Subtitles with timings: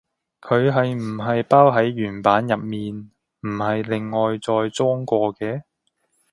[0.41, 3.11] 佢係唔係包喺原版入面，
[3.41, 5.61] 唔係另外再裝過嘅？